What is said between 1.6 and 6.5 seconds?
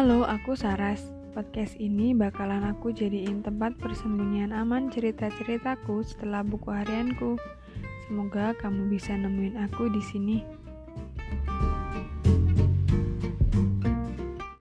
ini bakalan aku jadiin tempat persembunyian aman cerita-ceritaku setelah